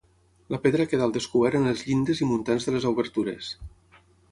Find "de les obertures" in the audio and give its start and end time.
2.69-3.55